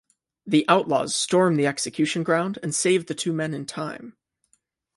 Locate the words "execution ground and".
1.67-2.73